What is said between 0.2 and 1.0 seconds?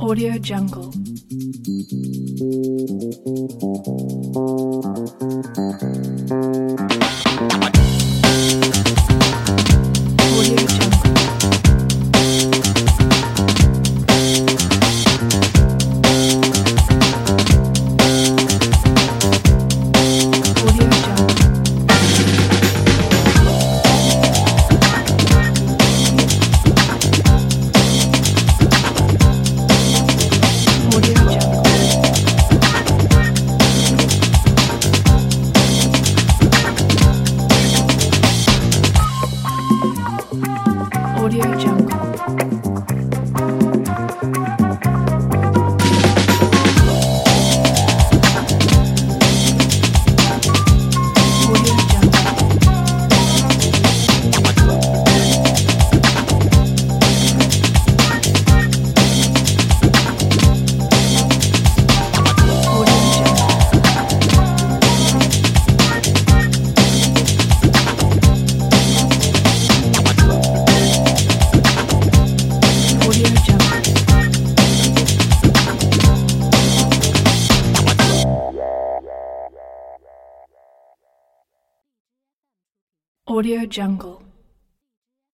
Jungle.